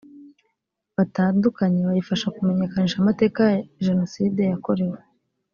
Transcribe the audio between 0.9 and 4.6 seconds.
batandukanye bayifasha kumenyekanisha amateka ya jenoside